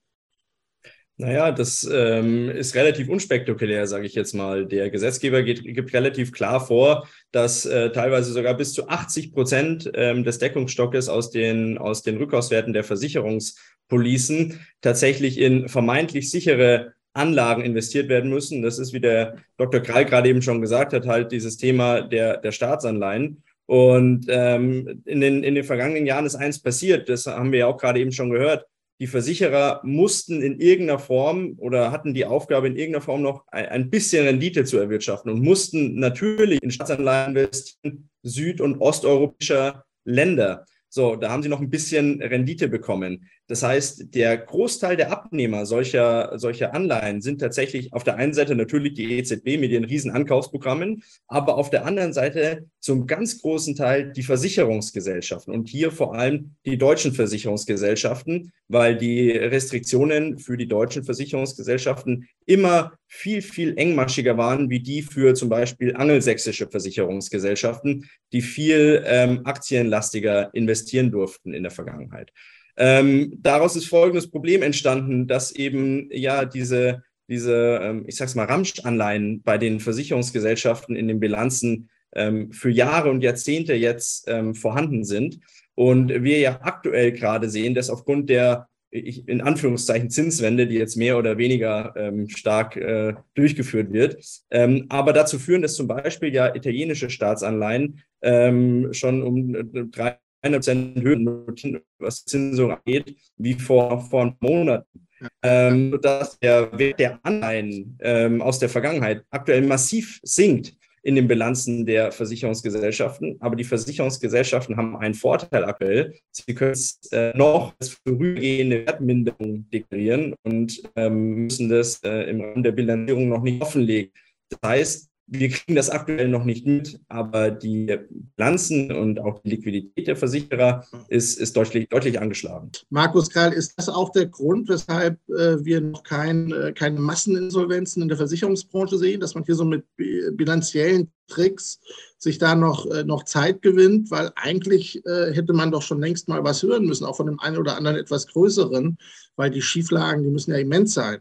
Naja, 1.21 1.51
das 1.51 1.83
ähm, 1.91 2.49
ist 2.49 2.75
relativ 2.75 3.09
unspektakulär, 3.09 3.87
sage 3.87 4.05
ich 4.05 4.15
jetzt 4.15 4.33
mal. 4.33 4.65
Der 4.65 4.89
Gesetzgeber 4.89 5.43
geht, 5.43 5.65
gibt 5.65 5.91
relativ 5.91 6.31
klar 6.31 6.65
vor, 6.65 7.09
dass 7.33 7.65
äh, 7.65 7.91
teilweise 7.91 8.31
sogar 8.31 8.53
bis 8.53 8.71
zu 8.71 8.87
80 8.87 9.33
Prozent 9.33 9.91
ähm, 9.95 10.23
des 10.23 10.39
Deckungsstockes 10.39 11.09
aus 11.09 11.29
den, 11.29 11.77
aus 11.77 12.03
den 12.03 12.15
Rückkaufswerten 12.15 12.71
der 12.71 12.85
Versicherungspolicen 12.85 14.61
tatsächlich 14.79 15.37
in 15.39 15.67
vermeintlich 15.67 16.31
sichere 16.31 16.93
Anlagen 17.11 17.65
investiert 17.65 18.07
werden 18.07 18.29
müssen. 18.29 18.61
Das 18.61 18.79
ist, 18.79 18.93
wie 18.93 19.01
der 19.01 19.39
Dr. 19.57 19.81
Krall 19.81 20.05
gerade 20.05 20.29
eben 20.29 20.41
schon 20.41 20.61
gesagt 20.61 20.93
hat, 20.93 21.05
halt 21.05 21.33
dieses 21.33 21.57
Thema 21.57 21.99
der, 21.99 22.37
der 22.37 22.53
Staatsanleihen. 22.53 23.43
Und 23.65 24.27
ähm, 24.29 25.01
in, 25.03 25.19
den, 25.19 25.43
in 25.43 25.55
den 25.55 25.65
vergangenen 25.65 26.05
Jahren 26.05 26.25
ist 26.25 26.35
eins 26.35 26.61
passiert, 26.61 27.09
das 27.09 27.25
haben 27.27 27.51
wir 27.51 27.59
ja 27.59 27.67
auch 27.67 27.77
gerade 27.77 27.99
eben 27.99 28.13
schon 28.13 28.29
gehört 28.29 28.65
die 28.99 29.07
Versicherer 29.07 29.79
mussten 29.83 30.41
in 30.41 30.59
irgendeiner 30.59 30.99
Form 30.99 31.55
oder 31.57 31.91
hatten 31.91 32.13
die 32.13 32.25
Aufgabe, 32.25 32.67
in 32.67 32.75
irgendeiner 32.75 33.03
Form 33.03 33.21
noch 33.21 33.45
ein 33.47 33.89
bisschen 33.89 34.25
Rendite 34.25 34.65
zu 34.65 34.77
erwirtschaften 34.77 35.31
und 35.31 35.41
mussten 35.41 35.99
natürlich 35.99 36.61
in 36.61 36.71
Staatsanleihen 36.71 37.35
investieren 37.35 38.09
süd- 38.23 38.61
und 38.61 38.79
osteuropäischer 38.79 39.85
Länder. 40.03 40.65
So, 40.89 41.15
da 41.15 41.29
haben 41.29 41.43
sie 41.43 41.49
noch 41.49 41.61
ein 41.61 41.69
bisschen 41.69 42.21
Rendite 42.21 42.67
bekommen. 42.67 43.29
Das 43.49 43.63
heißt, 43.63 44.13
der 44.13 44.37
Großteil 44.37 44.95
der 44.95 45.11
Abnehmer 45.11 45.65
solcher, 45.65 46.37
solcher 46.37 46.75
Anleihen 46.75 47.19
sind 47.19 47.41
tatsächlich 47.41 47.91
auf 47.93 48.03
der 48.03 48.15
einen 48.15 48.35
Seite 48.35 48.53
natürlich 48.53 48.93
die 48.93 49.17
EZB 49.17 49.59
mit 49.59 49.71
ihren 49.71 49.85
riesen 49.85 50.11
Ankaufsprogrammen, 50.11 51.01
aber 51.27 51.57
auf 51.57 51.71
der 51.71 51.83
anderen 51.83 52.13
Seite 52.13 52.67
zum 52.79 53.07
ganz 53.07 53.41
großen 53.41 53.75
Teil 53.75 54.13
die 54.13 54.21
Versicherungsgesellschaften 54.21 55.51
und 55.51 55.67
hier 55.67 55.91
vor 55.91 56.13
allem 56.13 56.51
die 56.63 56.77
deutschen 56.77 57.11
Versicherungsgesellschaften, 57.11 58.51
weil 58.67 58.95
die 58.95 59.31
Restriktionen 59.31 60.37
für 60.37 60.55
die 60.55 60.67
deutschen 60.67 61.03
Versicherungsgesellschaften 61.03 62.29
immer 62.45 62.93
viel, 63.07 63.41
viel 63.41 63.75
engmaschiger 63.79 64.37
waren, 64.37 64.69
wie 64.69 64.81
die 64.81 65.01
für 65.01 65.33
zum 65.33 65.49
Beispiel 65.49 65.95
angelsächsische 65.95 66.67
Versicherungsgesellschaften, 66.69 68.07
die 68.31 68.43
viel 68.43 69.03
ähm, 69.07 69.41
aktienlastiger 69.45 70.53
investieren 70.53 71.09
durften 71.09 71.55
in 71.55 71.63
der 71.63 71.71
Vergangenheit. 71.71 72.31
Ähm, 72.79 73.33
daraus 73.41 73.75
ist 73.75 73.87
folgendes 73.87 74.31
Problem 74.31 74.63
entstanden, 74.63 75.27
dass 75.27 75.51
eben 75.51 76.09
ja 76.11 76.45
diese, 76.45 77.03
diese 77.27 77.79
ähm, 77.83 78.05
ich 78.07 78.15
sag's 78.15 78.35
mal, 78.35 78.45
Ramsch-Anleihen 78.45 79.41
bei 79.43 79.57
den 79.57 79.81
Versicherungsgesellschaften 79.81 80.95
in 80.95 81.09
den 81.09 81.19
Bilanzen 81.19 81.89
ähm, 82.15 82.53
für 82.53 82.69
Jahre 82.69 83.09
und 83.09 83.21
Jahrzehnte 83.21 83.73
jetzt 83.73 84.25
ähm, 84.27 84.55
vorhanden 84.55 85.03
sind. 85.03 85.39
Und 85.75 86.23
wir 86.23 86.39
ja 86.39 86.59
aktuell 86.61 87.11
gerade 87.11 87.49
sehen, 87.49 87.75
dass 87.75 87.89
aufgrund 87.89 88.29
der 88.29 88.69
ich, 88.91 89.27
in 89.27 89.41
Anführungszeichen 89.41 90.09
Zinswende, 90.09 90.65
die 90.65 90.75
jetzt 90.75 90.95
mehr 90.95 91.17
oder 91.17 91.37
weniger 91.37 91.93
ähm, 91.95 92.27
stark 92.29 92.75
äh, 92.75 93.13
durchgeführt 93.35 93.93
wird, 93.93 94.17
ähm, 94.49 94.85
aber 94.89 95.13
dazu 95.13 95.37
führen, 95.37 95.61
dass 95.61 95.75
zum 95.75 95.87
Beispiel 95.87 96.33
ja 96.33 96.55
italienische 96.55 97.09
Staatsanleihen 97.09 98.01
ähm, 98.21 98.91
schon 98.93 99.21
um 99.21 99.55
äh, 99.55 99.85
30, 99.85 100.17
100% 100.43 101.01
Höhen, 101.01 101.81
was 101.99 102.25
Zinsung 102.25 102.71
angeht, 102.71 103.15
wie 103.37 103.53
vor, 103.53 103.99
vor 104.01 104.35
Monaten. 104.39 105.07
Ähm, 105.43 105.99
dass 106.01 106.39
der 106.39 106.77
Wert 106.79 106.99
der 106.99 107.19
Anleihen 107.23 107.97
ähm, 107.99 108.41
aus 108.41 108.57
der 108.57 108.69
Vergangenheit 108.69 109.25
aktuell 109.29 109.61
massiv 109.63 110.21
sinkt 110.23 110.77
in 111.03 111.15
den 111.15 111.27
Bilanzen 111.27 111.85
der 111.85 112.11
Versicherungsgesellschaften. 112.11 113.37
Aber 113.39 113.55
die 113.55 113.63
Versicherungsgesellschaften 113.63 114.77
haben 114.77 114.97
einen 114.97 115.13
Vorteil 115.13 115.65
aktuell. 115.65 116.13
Sie 116.31 116.53
können 116.53 116.71
es 116.71 116.99
äh, 117.11 117.35
noch 117.37 117.73
als 117.79 117.99
vorübergehende 118.05 118.85
Wertminderung 118.85 119.69
deklarieren 119.69 120.35
und 120.43 120.81
ähm, 120.95 121.45
müssen 121.45 121.69
das 121.69 122.01
äh, 122.03 122.29
im 122.29 122.41
Rahmen 122.41 122.63
der 122.63 122.71
Bilanzierung 122.71 123.29
noch 123.29 123.43
nicht 123.43 123.61
offenlegen. 123.61 124.11
Das 124.49 124.59
heißt, 124.65 125.08
wir 125.31 125.49
kriegen 125.49 125.75
das 125.75 125.89
aktuell 125.89 126.27
noch 126.27 126.43
nicht 126.43 126.65
mit, 126.65 126.99
aber 127.07 127.51
die 127.51 127.99
Bilanzen 128.35 128.91
und 128.91 129.19
auch 129.19 129.39
die 129.41 129.51
Liquidität 129.51 130.07
der 130.07 130.15
Versicherer 130.15 130.85
ist, 131.07 131.39
ist 131.39 131.55
deutlich, 131.55 131.87
deutlich 131.89 132.19
angeschlagen. 132.19 132.71
Markus 132.89 133.29
Karl, 133.29 133.53
ist 133.53 133.73
das 133.77 133.89
auch 133.89 134.11
der 134.11 134.25
Grund, 134.25 134.67
weshalb 134.69 135.19
äh, 135.29 135.63
wir 135.63 135.81
noch 135.81 136.03
kein, 136.03 136.51
äh, 136.51 136.73
keine 136.73 136.99
Masseninsolvenzen 136.99 138.01
in 138.01 138.07
der 138.07 138.17
Versicherungsbranche 138.17 138.97
sehen, 138.97 139.19
dass 139.19 139.35
man 139.35 139.43
hier 139.43 139.55
so 139.55 139.65
mit 139.65 139.85
bilanziellen 140.33 141.11
Tricks 141.27 141.79
sich 142.17 142.39
da 142.39 142.55
noch, 142.55 142.87
äh, 142.87 143.03
noch 143.03 143.23
Zeit 143.23 143.61
gewinnt, 143.61 144.09
weil 144.09 144.31
eigentlich 144.35 145.01
hätte 145.05 145.53
man 145.53 145.71
doch 145.71 145.81
schon 145.81 146.01
längst 146.01 146.27
mal 146.27 146.43
was 146.43 146.63
hören 146.63 146.85
müssen, 146.85 147.05
auch 147.05 147.17
von 147.17 147.27
dem 147.27 147.39
einen 147.39 147.57
oder 147.57 147.77
anderen 147.77 147.97
etwas 147.97 148.27
größeren, 148.27 148.97
weil 149.35 149.51
die 149.51 149.61
Schieflagen, 149.61 150.23
die 150.23 150.29
müssen 150.29 150.51
ja 150.51 150.57
immens 150.57 150.93
sein. 150.93 151.19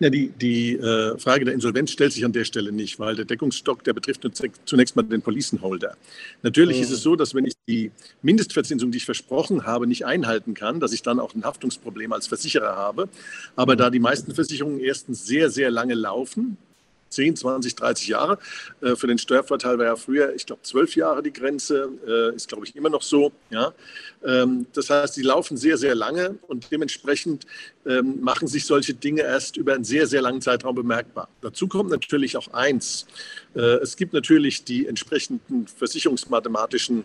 Ja, 0.00 0.10
die, 0.10 0.28
die 0.28 0.76
äh, 0.76 1.18
Frage 1.18 1.44
der 1.44 1.54
Insolvenz 1.54 1.90
stellt 1.90 2.12
sich 2.12 2.24
an 2.24 2.32
der 2.32 2.44
Stelle 2.44 2.70
nicht, 2.70 3.00
weil 3.00 3.16
der 3.16 3.24
Deckungsstock, 3.24 3.82
der 3.82 3.94
betrifft 3.94 4.24
zunächst 4.64 4.94
mal 4.94 5.02
den 5.02 5.22
Policenholder. 5.22 5.96
Natürlich 6.42 6.76
mhm. 6.76 6.82
ist 6.84 6.90
es 6.90 7.02
so, 7.02 7.16
dass 7.16 7.34
wenn 7.34 7.44
ich 7.44 7.54
die 7.66 7.90
Mindestverzinsung, 8.22 8.92
die 8.92 8.98
ich 8.98 9.04
versprochen 9.04 9.66
habe, 9.66 9.88
nicht 9.88 10.06
einhalten 10.06 10.54
kann, 10.54 10.78
dass 10.78 10.92
ich 10.92 11.02
dann 11.02 11.18
auch 11.18 11.34
ein 11.34 11.44
Haftungsproblem 11.44 12.12
als 12.12 12.28
Versicherer 12.28 12.76
habe. 12.76 13.08
Aber 13.56 13.74
mhm. 13.74 13.78
da 13.78 13.90
die 13.90 13.98
meisten 13.98 14.34
Versicherungen 14.34 14.78
erstens 14.78 15.26
sehr, 15.26 15.50
sehr 15.50 15.70
lange 15.72 15.94
laufen, 15.94 16.58
10, 17.08 17.36
20, 17.36 17.74
30 17.76 18.08
Jahre. 18.08 18.38
Äh, 18.80 18.96
für 18.96 19.06
den 19.06 19.18
Steuervorteil 19.18 19.78
war 19.78 19.86
ja 19.86 19.96
früher, 19.96 20.34
ich 20.34 20.46
glaube, 20.46 20.62
12 20.62 20.96
Jahre 20.96 21.22
die 21.22 21.32
Grenze, 21.32 21.90
äh, 22.06 22.34
ist, 22.34 22.48
glaube 22.48 22.66
ich, 22.66 22.76
immer 22.76 22.90
noch 22.90 23.02
so. 23.02 23.32
Ja? 23.50 23.72
Ähm, 24.24 24.66
das 24.72 24.90
heißt, 24.90 25.16
die 25.16 25.22
laufen 25.22 25.56
sehr, 25.56 25.78
sehr 25.78 25.94
lange 25.94 26.38
und 26.48 26.70
dementsprechend 26.70 27.46
ähm, 27.86 28.20
machen 28.20 28.48
sich 28.48 28.66
solche 28.66 28.94
Dinge 28.94 29.22
erst 29.22 29.56
über 29.56 29.74
einen 29.74 29.84
sehr, 29.84 30.06
sehr 30.06 30.22
langen 30.22 30.40
Zeitraum 30.40 30.74
bemerkbar. 30.74 31.28
Dazu 31.40 31.68
kommt 31.68 31.90
natürlich 31.90 32.36
auch 32.36 32.48
eins. 32.52 33.06
Äh, 33.54 33.60
es 33.60 33.96
gibt 33.96 34.12
natürlich 34.12 34.64
die 34.64 34.86
entsprechenden 34.86 35.66
versicherungsmathematischen 35.66 37.04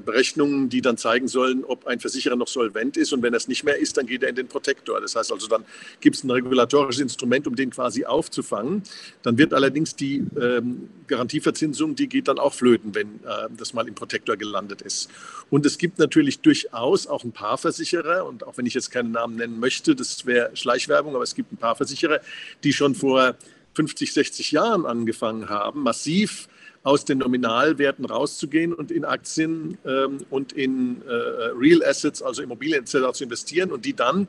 Berechnungen, 0.00 0.68
die 0.68 0.80
dann 0.80 0.96
zeigen 0.96 1.28
sollen, 1.28 1.64
ob 1.64 1.86
ein 1.86 2.00
Versicherer 2.00 2.36
noch 2.36 2.48
solvent 2.48 2.96
ist. 2.96 3.12
Und 3.12 3.22
wenn 3.22 3.34
es 3.34 3.46
nicht 3.46 3.64
mehr 3.64 3.78
ist, 3.78 3.96
dann 3.96 4.06
geht 4.06 4.22
er 4.22 4.28
in 4.28 4.34
den 4.34 4.48
Protektor. 4.48 5.00
Das 5.00 5.14
heißt 5.14 5.32
also, 5.32 5.46
dann 5.46 5.64
gibt 6.00 6.16
es 6.16 6.24
ein 6.24 6.30
regulatorisches 6.30 7.00
Instrument, 7.00 7.46
um 7.46 7.54
den 7.54 7.70
quasi 7.70 8.04
aufzufangen. 8.04 8.82
Dann 9.22 9.38
wird 9.38 9.54
allerdings 9.54 9.94
die 9.94 10.24
ähm, 10.40 10.88
Garantieverzinsung, 11.06 11.94
die 11.94 12.08
geht 12.08 12.28
dann 12.28 12.38
auch 12.38 12.54
flöten, 12.54 12.94
wenn 12.94 13.06
äh, 13.24 13.48
das 13.56 13.74
mal 13.74 13.86
im 13.86 13.94
Protektor 13.94 14.36
gelandet 14.36 14.82
ist. 14.82 15.10
Und 15.50 15.66
es 15.66 15.78
gibt 15.78 15.98
natürlich 15.98 16.40
durchaus 16.40 17.06
auch 17.06 17.24
ein 17.24 17.32
paar 17.32 17.58
Versicherer, 17.58 18.26
und 18.26 18.46
auch 18.46 18.56
wenn 18.56 18.66
ich 18.66 18.74
jetzt 18.74 18.90
keinen 18.90 19.12
Namen 19.12 19.36
nennen 19.36 19.60
möchte, 19.60 19.94
das 19.94 20.26
wäre 20.26 20.50
Schleichwerbung, 20.56 21.14
aber 21.14 21.24
es 21.24 21.34
gibt 21.34 21.52
ein 21.52 21.58
paar 21.58 21.76
Versicherer, 21.76 22.20
die 22.64 22.72
schon 22.72 22.94
vor 22.94 23.36
50, 23.74 24.12
60 24.12 24.52
Jahren 24.52 24.86
angefangen 24.86 25.48
haben, 25.48 25.82
massiv 25.82 26.48
aus 26.84 27.04
den 27.04 27.18
Nominalwerten 27.18 28.04
rauszugehen 28.04 28.72
und 28.72 28.92
in 28.92 29.04
Aktien 29.04 29.78
ähm, 29.86 30.18
und 30.30 30.52
in 30.52 31.02
äh, 31.02 31.12
Real 31.58 31.82
Assets, 31.82 32.22
also 32.22 32.42
Immobilien 32.42 32.82
etc. 32.82 33.12
zu 33.12 33.24
investieren 33.24 33.72
und 33.72 33.84
die 33.86 33.94
dann 33.94 34.28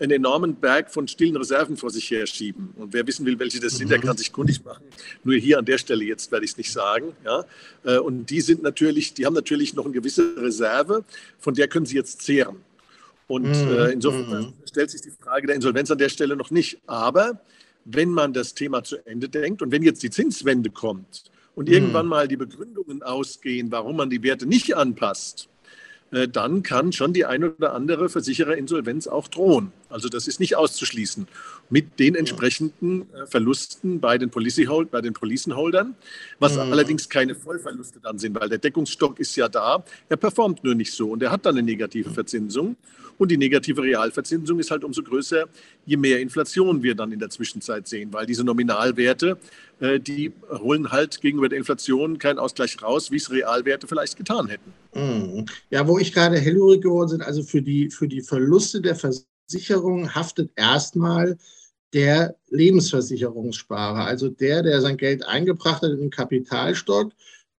einen 0.00 0.10
enormen 0.10 0.56
Berg 0.56 0.90
von 0.90 1.06
stillen 1.06 1.36
Reserven 1.36 1.76
vor 1.76 1.90
sich 1.90 2.10
her 2.10 2.26
schieben. 2.26 2.70
Und 2.76 2.92
wer 2.92 3.06
wissen 3.06 3.24
will, 3.24 3.38
welche 3.38 3.60
das 3.60 3.76
sind, 3.76 3.88
der 3.88 3.98
mhm. 3.98 4.02
kann 4.02 4.16
sich 4.16 4.32
kundig 4.32 4.64
machen. 4.64 4.82
Nur 5.22 5.36
hier 5.36 5.58
an 5.58 5.64
der 5.64 5.78
Stelle 5.78 6.04
jetzt 6.04 6.32
werde 6.32 6.44
ich 6.44 6.52
es 6.52 6.56
nicht 6.56 6.72
sagen. 6.72 7.12
Ja? 7.24 7.44
Äh, 7.84 7.98
und 7.98 8.26
die 8.26 8.40
sind 8.40 8.64
natürlich, 8.64 9.14
die 9.14 9.24
haben 9.24 9.34
natürlich 9.34 9.74
noch 9.74 9.84
eine 9.84 9.94
gewisse 9.94 10.34
Reserve, 10.36 11.04
von 11.38 11.54
der 11.54 11.68
können 11.68 11.86
sie 11.86 11.96
jetzt 11.96 12.22
zehren. 12.22 12.56
Und 13.28 13.44
mhm. 13.44 13.72
äh, 13.72 13.92
insofern 13.92 14.46
mhm. 14.46 14.52
stellt 14.68 14.90
sich 14.90 15.02
die 15.02 15.10
Frage 15.10 15.46
der 15.46 15.54
Insolvenz 15.54 15.88
an 15.92 15.98
der 15.98 16.08
Stelle 16.08 16.34
noch 16.34 16.50
nicht. 16.50 16.80
Aber 16.88 17.40
wenn 17.84 18.10
man 18.10 18.32
das 18.32 18.54
Thema 18.54 18.82
zu 18.82 18.96
Ende 19.06 19.28
denkt 19.28 19.62
und 19.62 19.70
wenn 19.70 19.84
jetzt 19.84 20.02
die 20.02 20.10
Zinswende 20.10 20.70
kommt, 20.70 21.24
und 21.54 21.68
irgendwann 21.68 22.04
hm. 22.04 22.08
mal 22.08 22.28
die 22.28 22.36
Begründungen 22.36 23.02
ausgehen, 23.02 23.70
warum 23.70 23.96
man 23.96 24.10
die 24.10 24.22
Werte 24.22 24.46
nicht 24.46 24.76
anpasst, 24.76 25.48
äh, 26.10 26.28
dann 26.28 26.62
kann 26.62 26.92
schon 26.92 27.12
die 27.12 27.24
eine 27.24 27.52
oder 27.52 27.74
andere 27.74 28.08
Versichererinsolvenz 28.08 29.06
auch 29.06 29.28
drohen. 29.28 29.72
Also 29.92 30.08
das 30.08 30.26
ist 30.26 30.40
nicht 30.40 30.56
auszuschließen. 30.56 31.28
Mit 31.70 31.98
den 31.98 32.14
entsprechenden 32.14 33.02
äh, 33.12 33.26
Verlusten 33.26 34.00
bei 34.00 34.18
den, 34.18 34.30
Policyhold, 34.30 34.90
bei 34.90 35.00
den 35.00 35.12
Policenholdern, 35.12 35.94
was 36.38 36.54
mhm. 36.54 36.72
allerdings 36.72 37.08
keine 37.08 37.34
Vollverluste 37.34 38.00
dann 38.00 38.18
sind, 38.18 38.38
weil 38.38 38.48
der 38.48 38.58
Deckungsstock 38.58 39.20
ist 39.20 39.36
ja 39.36 39.48
da, 39.48 39.84
er 40.08 40.16
performt 40.16 40.64
nur 40.64 40.74
nicht 40.74 40.92
so 40.92 41.10
und 41.10 41.22
er 41.22 41.30
hat 41.30 41.46
dann 41.46 41.56
eine 41.56 41.64
negative 41.64 42.10
Verzinsung. 42.10 42.76
Und 43.18 43.30
die 43.30 43.36
negative 43.36 43.82
Realverzinsung 43.82 44.58
ist 44.58 44.70
halt 44.70 44.84
umso 44.84 45.02
größer, 45.02 45.44
je 45.86 45.96
mehr 45.96 46.20
Inflation 46.20 46.82
wir 46.82 46.94
dann 46.94 47.12
in 47.12 47.18
der 47.18 47.30
Zwischenzeit 47.30 47.86
sehen, 47.86 48.12
weil 48.12 48.26
diese 48.26 48.42
Nominalwerte, 48.42 49.38
äh, 49.80 50.00
die 50.00 50.32
holen 50.50 50.90
halt 50.90 51.20
gegenüber 51.20 51.48
der 51.48 51.58
Inflation 51.58 52.18
keinen 52.18 52.38
Ausgleich 52.38 52.82
raus, 52.82 53.10
wie 53.10 53.16
es 53.16 53.30
Realwerte 53.30 53.86
vielleicht 53.86 54.16
getan 54.16 54.48
hätten. 54.48 54.72
Mhm. 54.94 55.46
Ja, 55.70 55.86
wo 55.86 55.98
ich 55.98 56.12
gerade 56.12 56.38
hellhörig 56.38 56.82
geworden 56.82 57.18
bin, 57.18 57.22
also 57.22 57.42
für 57.42 57.62
die, 57.62 57.90
für 57.90 58.08
die 58.08 58.22
Verluste 58.22 58.80
der 58.80 58.96
Versicherung 59.52 60.14
haftet 60.14 60.50
erstmal 60.56 61.36
der 61.92 62.36
Lebensversicherungssparer, 62.48 64.06
also 64.06 64.30
der, 64.30 64.62
der 64.62 64.80
sein 64.80 64.96
Geld 64.96 65.26
eingebracht 65.26 65.82
hat 65.82 65.90
in 65.90 66.00
den 66.00 66.10
Kapitalstock, 66.10 67.12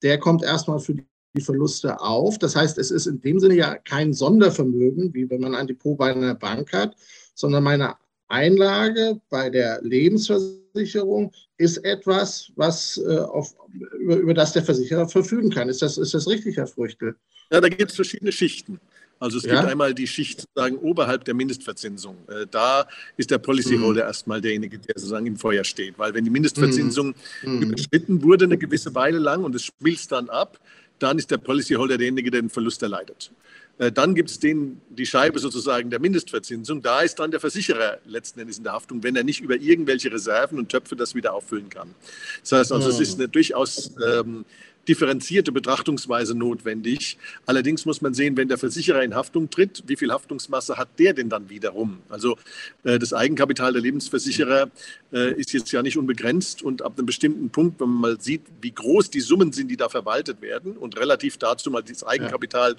der 0.03 0.19
kommt 0.19 0.43
erstmal 0.43 0.79
für 0.79 0.95
die 0.95 1.41
Verluste 1.43 2.01
auf. 2.01 2.39
Das 2.39 2.57
heißt, 2.57 2.79
es 2.79 2.91
ist 2.91 3.07
in 3.07 3.21
dem 3.21 3.39
Sinne 3.41 3.57
ja 3.57 3.75
kein 3.75 4.15
Sondervermögen, 4.15 5.13
wie 5.13 5.29
wenn 5.29 5.43
man 5.43 5.55
ein 5.55 5.67
Depot 5.67 5.99
bei 5.99 6.13
einer 6.13 6.35
Bank 6.35 6.73
hat, 6.73 6.97
sondern 7.35 7.63
meine 7.63 7.95
Einlage 8.29 9.21
bei 9.29 9.51
der 9.51 9.83
Lebensversicherung 9.83 11.31
ist 11.59 11.85
etwas, 11.85 12.51
was, 12.57 12.99
äh, 13.07 13.19
auf, 13.19 13.55
über, 14.01 14.17
über, 14.17 14.35
das 14.35 14.55
der 14.55 14.63
Versicherer 14.63 15.07
verfügen 15.09 15.51
kann. 15.51 15.69
Ist 15.69 15.83
das, 15.83 15.99
ist 15.99 16.15
das 16.15 16.27
richtig, 16.27 16.57
Herr 16.57 16.67
Früchtel? 16.67 17.17
Ja, 17.53 17.61
da 17.61 17.69
gibt 17.69 17.91
es 17.91 17.97
verschiedene 17.97 18.33
Schichten. 18.33 18.81
Also 19.23 19.39
es 19.39 19.45
ja. 19.45 19.55
gibt 19.55 19.71
einmal 19.71 19.95
die 19.95 20.09
Schicht 20.09 20.41
sozusagen 20.41 20.79
oberhalb 20.79 21.25
der 21.25 21.35
Mindestverzinsung. 21.35 22.17
Äh, 22.27 22.47
da 22.51 22.89
ist 23.17 23.31
der 23.31 23.39
Policyholder 23.39 24.03
mhm. 24.03 24.09
erstmal 24.09 24.41
derjenige, 24.41 24.81
der 24.81 24.95
sozusagen 24.97 25.27
im 25.27 25.37
Feuer 25.37 25.63
steht. 25.63 25.97
Weil 25.97 26.13
wenn 26.13 26.25
die 26.25 26.31
Mindestverzinsung 26.31 27.15
mhm. 27.45 27.63
überschritten 27.63 28.21
wurde 28.25 28.47
eine 28.47 28.59
gewisse 28.59 28.93
Weile 28.97 29.19
lang 29.19 29.45
und 29.45 29.55
es 29.55 29.67
schmilzt 29.67 30.11
dann 30.11 30.29
ab, 30.29 30.59
dann 30.99 31.19
ist 31.19 31.31
der 31.31 31.37
Policyholder 31.39 31.99
derjenige, 31.99 32.33
der 32.33 32.43
den 32.43 32.51
Verlust 32.51 32.83
erleidet. 32.83 33.31
Äh, 33.79 33.93
dann 33.93 34.17
gibt 34.17 34.29
es 34.29 34.41
die 34.41 35.07
Scheibe 35.07 35.39
sozusagen 35.39 35.89
der 35.89 36.01
Mindestverzinsung. 36.01 36.83
Da 36.83 37.03
ist 37.03 37.21
dann 37.21 37.31
der 37.31 37.39
Versicherer 37.39 37.99
letzten 38.05 38.41
Endes 38.41 38.59
in 38.59 38.65
der 38.65 38.73
Haftung, 38.73 39.05
wenn 39.05 39.15
er 39.15 39.23
nicht 39.23 39.41
über 39.41 39.55
irgendwelche 39.55 40.13
Reserven 40.13 40.59
und 40.59 40.69
Töpfe 40.69 40.97
das 40.97 41.15
wieder 41.15 41.33
auffüllen 41.33 41.69
kann. 41.69 41.95
Das 42.41 42.53
heißt 42.53 42.73
also, 42.73 42.89
es 42.89 42.99
ist 42.99 43.21
eine 43.21 43.29
durchaus 43.29 43.93
ähm, 44.05 44.45
differenzierte 44.89 45.53
Betrachtungsweise 45.53 46.35
notwendig. 46.35 47.19
Allerdings 47.47 47.85
muss 47.87 48.01
man 48.03 48.15
sehen, 48.15 48.37
wenn 48.37 48.49
der 48.49 48.59
Versicherer 48.59 49.03
in 49.03 49.15
Haftung 49.15 49.51
tritt, 49.51 49.85
wie 49.87 49.97
viel 49.97 50.13
Haftungsmasse 50.13 50.77
hat 50.77 50.99
der 50.99 51.15
denn 51.15 51.29
dann 51.29 51.49
wiederum? 51.49 51.99
Also 52.09 52.37
äh, 52.83 52.99
das 52.99 53.13
Eigenkapital 53.13 53.73
der 53.73 53.83
Lebensversicherer 53.83 54.71
äh, 55.13 55.33
ist 55.35 55.53
jetzt 55.53 55.71
ja 55.73 55.83
nicht 55.83 55.97
unbegrenzt 55.97 56.63
und 56.63 56.83
ab 56.83 56.95
einem 56.97 57.07
bestimmten 57.07 57.51
Punkt, 57.51 57.81
wenn 57.81 57.89
man 57.89 58.01
mal 58.01 58.21
sieht, 58.21 58.43
wie 58.61 58.73
groß 58.73 59.11
die 59.11 59.21
Summen 59.21 59.53
sind, 59.53 59.69
die 59.69 59.77
da 59.77 59.89
verwaltet 59.89 60.43
werden 60.43 60.77
und 60.77 60.99
relativ 60.99 61.37
dazu 61.37 61.71
mal 61.71 61.83
das 61.83 62.05
Eigenkapital 62.05 62.77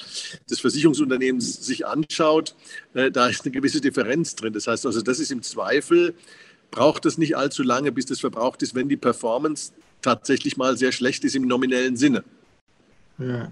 des 0.50 0.60
Versicherungsunternehmens 0.60 1.66
sich 1.66 1.86
anschaut, 1.86 2.56
äh, 2.94 3.12
da 3.12 3.28
ist 3.28 3.46
eine 3.46 3.52
gewisse 3.52 3.80
Differenz 3.80 4.36
drin. 4.36 4.54
Das 4.54 4.68
heißt 4.68 4.86
also, 4.86 5.02
das 5.02 5.20
ist 5.20 5.32
im 5.32 5.42
Zweifel 5.42 6.14
braucht 6.74 7.06
es 7.06 7.20
nicht 7.20 7.38
allzu 7.38 7.62
lange, 7.62 7.92
bis 7.92 8.08
das 8.08 8.20
verbraucht 8.20 8.64
ist, 8.64 8.74
wenn 8.74 8.90
die 8.90 8.98
Performance 8.98 9.74
tatsächlich 10.04 10.58
mal 10.58 10.78
sehr 10.78 10.92
schlecht 10.92 11.24
ist 11.24 11.36
im 11.36 11.48
nominellen 11.48 11.96
Sinne. 11.96 12.24
Ja, 13.18 13.50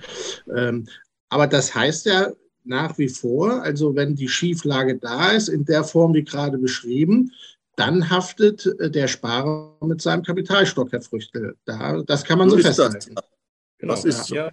ähm, 0.56 0.88
aber 1.30 1.48
das 1.48 1.74
heißt 1.74 2.06
ja 2.06 2.32
nach 2.64 2.98
wie 2.98 3.10
vor, 3.10 3.64
also 3.64 3.96
wenn 3.96 4.16
die 4.16 4.28
Schieflage 4.28 4.98
da 4.98 5.32
ist, 5.32 5.48
in 5.48 5.66
der 5.66 5.84
Form 5.84 6.14
wie 6.14 6.24
gerade 6.24 6.58
beschrieben, 6.58 7.32
dann 7.76 8.10
haftet 8.10 8.66
äh, 8.80 8.92
der 8.92 9.08
Sparer 9.08 9.78
mit 9.82 10.02
seinem 10.02 10.24
Kapitalstock, 10.24 10.92
Herr 10.92 11.02
Früchtel. 11.02 11.56
Da, 11.66 12.04
das 12.06 12.24
kann 12.24 12.38
man 12.38 12.50
so, 12.50 12.58
so 12.58 12.64
festhalten. 12.64 13.16
Das. 13.16 13.26
Genau. 13.80 13.94
Das 13.94 14.06
ist 14.06 14.26
so. 14.26 14.36
Ja, 14.36 14.52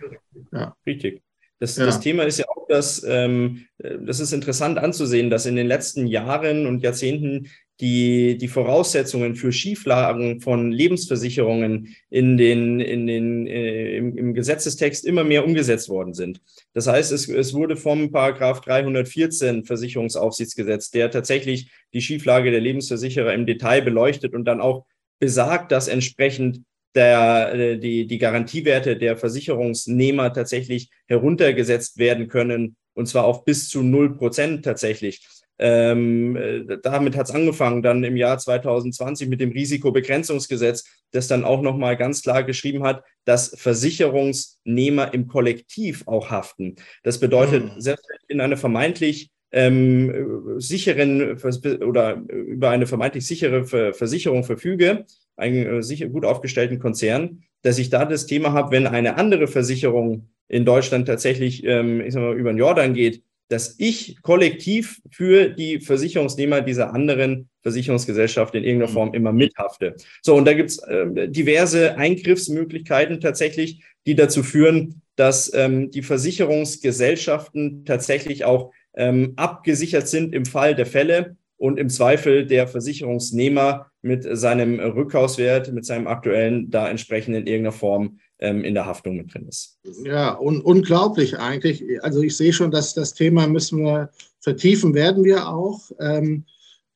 ja. 0.53 0.77
richtig. 0.87 1.23
Das, 1.61 1.77
ja. 1.77 1.87
das, 1.87 2.01
Thema 2.01 2.23
ist 2.23 2.39
ja 2.39 2.47
auch, 2.49 2.67
dass 2.69 3.03
ähm, 3.05 3.67
das 3.79 4.21
ist 4.21 4.33
interessant 4.33 4.79
anzusehen, 4.79 5.29
dass 5.29 5.45
in 5.45 5.57
den 5.57 5.67
letzten 5.67 6.07
Jahren 6.07 6.67
und 6.67 6.81
Jahrzehnten 6.83 7.49
die, 7.81 8.37
die 8.39 8.49
Voraussetzungen 8.49 9.37
für 9.37 9.53
Schieflagen 9.53 10.41
von 10.41 10.73
Lebensversicherungen 10.73 11.95
in 12.11 12.37
den, 12.37 12.81
in 12.81 13.07
den, 13.07 13.47
äh, 13.47 13.97
im, 13.97 14.17
im, 14.17 14.35
Gesetzestext 14.35 15.05
immer 15.05 15.23
mehr 15.23 15.45
umgesetzt 15.45 15.89
worden 15.89 16.13
sind. 16.13 16.41
Das 16.75 16.89
heißt, 16.89 17.13
es, 17.13 17.29
es 17.29 17.55
wurde 17.55 17.77
vom 17.77 18.11
Paragraph 18.11 18.61
314 18.63 19.65
Versicherungsaufsichtsgesetz, 19.65 20.91
der 20.91 21.11
tatsächlich 21.11 21.71
die 21.93 22.01
Schieflage 22.01 22.51
der 22.51 22.61
Lebensversicherer 22.61 23.33
im 23.33 23.47
Detail 23.47 23.83
beleuchtet 23.83 24.35
und 24.35 24.45
dann 24.45 24.61
auch 24.61 24.87
besagt, 25.21 25.71
dass 25.71 25.87
entsprechend 25.87 26.63
der, 26.97 27.55
äh, 27.55 27.79
die, 27.79 28.09
die 28.09 28.19
Garantiewerte 28.19 28.97
der 28.97 29.17
Versicherungsnehmer 29.17 30.33
tatsächlich 30.33 30.91
heruntergesetzt 31.07 31.99
werden 31.99 32.27
können, 32.27 32.77
und 32.95 33.07
zwar 33.07 33.25
auf 33.25 33.45
bis 33.45 33.69
zu 33.69 33.83
null 33.85 34.17
Prozent 34.17 34.65
tatsächlich. 34.65 35.21
Ähm, 35.59 36.37
äh, 36.37 36.79
damit 36.83 37.17
hat 37.17 37.29
es 37.29 37.35
angefangen, 37.35 37.83
dann 37.83 38.05
im 38.05 38.17
Jahr 38.17 38.39
2020 38.39 39.29
mit 39.29 39.41
dem 39.41 39.51
Risikobegrenzungsgesetz, 39.51 40.85
das 41.11 41.27
dann 41.27 41.45
auch 41.45 41.63
nochmal 41.63 41.97
ganz 41.97 42.23
klar 42.23 42.45
geschrieben 42.45 42.85
hat, 42.85 43.03
dass 43.25 43.55
Versicherungsnehmer 43.59 45.13
im 45.13 45.27
Kollektiv 45.27 46.07
auch 46.07 46.31
haften. 46.31 46.77
Das 47.03 47.19
bedeutet, 47.19 47.65
mhm. 47.65 47.81
selbst 47.81 48.07
in 48.29 48.41
einer 48.41 48.57
vermeintlich 48.57 49.31
ähm, 49.51 50.59
sicheren 50.59 51.39
oder 51.83 52.23
über 52.29 52.71
eine 52.71 52.87
vermeintlich 52.87 53.27
sichere 53.27 53.65
Versicherung 53.95 54.45
verfüge, 54.45 55.07
einen 55.37 55.67
äh, 55.67 55.83
sicher 55.83 56.09
gut 56.09 56.25
aufgestellten 56.25 56.79
Konzern, 56.79 57.43
dass 57.63 57.79
ich 57.79 57.91
da 57.91 58.05
das 58.05 58.27
Thema 58.27 58.53
habe, 58.53 58.73
wenn 58.73 58.87
eine 58.87 59.17
andere 59.17 59.49
Versicherung 59.49 60.29
in 60.49 60.65
Deutschland 60.65 61.07
tatsächlich 61.07 61.65
ähm, 61.65 62.01
ich 62.01 62.13
sag 62.13 62.23
mal, 62.23 62.37
über 62.37 62.53
den 62.53 62.59
Jordan 62.59 62.95
geht, 62.95 63.23
dass 63.49 63.77
ich 63.79 64.21
kollektiv 64.23 65.01
für 65.11 65.49
die 65.49 65.81
Versicherungsnehmer 65.81 66.61
dieser 66.61 66.95
anderen 66.95 67.49
Versicherungsgesellschaft 67.63 68.55
in 68.55 68.65
irgendeiner 68.65 68.93
Form 68.93 69.15
immer 69.15 69.33
mithafte. 69.33 69.97
So, 70.23 70.35
und 70.35 70.45
da 70.45 70.53
gibt's 70.53 70.79
äh, 70.79 71.29
diverse 71.29 71.97
Eingriffsmöglichkeiten 71.97 73.21
tatsächlich, 73.21 73.83
die 74.07 74.15
dazu 74.15 74.43
führen, 74.43 75.03
dass 75.17 75.53
ähm, 75.55 75.91
die 75.91 76.03
Versicherungsgesellschaften 76.03 77.85
tatsächlich 77.85 78.45
auch 78.45 78.73
ähm, 78.95 79.33
abgesichert 79.37 80.09
sind 80.09 80.35
im 80.35 80.45
Fall 80.45 80.75
der 80.75 80.87
Fälle 80.87 81.37
und 81.57 81.79
im 81.79 81.89
Zweifel 81.89 82.47
der 82.47 82.69
Versicherungsnehmer 82.69 83.91
mit 84.01 84.25
seinem 84.31 84.79
Rückhauswert, 84.79 85.73
mit 85.73 85.85
seinem 85.85 86.07
aktuellen 86.07 86.71
da 86.71 86.89
entsprechend 86.89 87.35
in 87.35 87.47
irgendeiner 87.47 87.73
Form 87.73 88.21
ähm, 88.41 88.65
in 88.65 88.75
der 88.75 88.87
Haftung 88.87 89.17
mit 89.17 89.35
drin 89.35 89.47
ist. 89.49 89.79
Ja, 90.05 90.39
un 90.39 90.61
unglaublich 90.61 91.39
eigentlich. 91.39 92.03
Also 92.03 92.23
ich 92.23 92.37
sehe 92.37 92.53
schon, 92.53 92.71
dass 92.71 92.95
das 92.95 93.15
Thema 93.15 93.47
müssen 93.47 93.79
wir 93.79 94.11
vertiefen, 94.41 94.95
werden 94.95 95.25
wir 95.25 95.49
auch. 95.49 95.91
Ähm, 96.01 96.45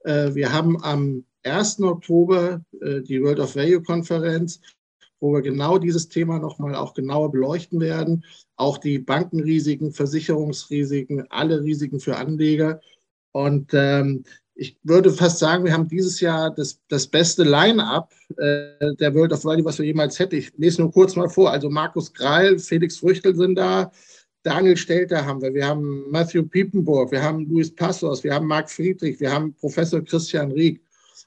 äh, 0.04 0.34
wir 0.34 0.52
haben 0.52 0.82
am 0.82 1.25
1. 1.44 1.80
Oktober 1.82 2.64
äh, 2.80 3.00
die 3.00 3.22
World 3.22 3.40
of 3.40 3.56
Value 3.56 3.82
Konferenz, 3.82 4.61
wo 5.20 5.32
wir 5.32 5.42
genau 5.42 5.78
dieses 5.78 6.08
Thema 6.08 6.38
nochmal 6.38 6.75
auch 6.75 6.94
genauer 6.94 7.32
beleuchten 7.32 7.80
werden. 7.80 8.25
Auch 8.56 8.78
die 8.78 8.99
Bankenrisiken, 8.99 9.92
Versicherungsrisiken, 9.92 11.26
alle 11.30 11.62
Risiken 11.62 12.00
für 12.00 12.16
Anleger. 12.16 12.80
Und 13.32 13.70
ähm, 13.72 14.25
ich 14.62 14.78
würde 14.85 15.11
fast 15.11 15.40
sagen, 15.40 15.64
wir 15.64 15.73
haben 15.73 15.88
dieses 15.88 16.21
Jahr 16.21 16.54
das, 16.54 16.78
das 16.87 17.09
beste 17.09 17.42
Line-up 17.42 18.12
äh, 18.37 18.95
der 18.95 19.12
World 19.12 19.33
of 19.33 19.45
Rally, 19.45 19.64
was 19.64 19.81
wir 19.81 19.87
jemals 19.87 20.21
hätten. 20.21 20.37
Ich 20.37 20.52
lese 20.57 20.83
nur 20.83 20.92
kurz 20.92 21.16
mal 21.16 21.28
vor. 21.28 21.50
Also 21.50 21.69
Markus 21.69 22.14
Greil, 22.14 22.61
Felix 22.61 22.99
Früchtel 22.99 23.35
sind 23.35 23.57
da, 23.57 23.90
Daniel 24.45 24.76
Stelter 24.76 25.26
haben 25.26 25.42
wir, 25.42 25.52
wir 25.52 25.66
haben 25.66 26.09
Matthew 26.11 26.45
Piepenburg, 26.45 27.10
wir 27.10 27.23
haben 27.23 27.45
Luis 27.49 27.75
Passos, 27.75 28.23
wir 28.23 28.34
haben 28.34 28.47
Marc 28.47 28.71
Friedrich, 28.71 29.19
wir 29.19 29.32
haben 29.32 29.52
Professor 29.54 30.00
Christian 30.00 30.52
Rieck. 30.52 30.80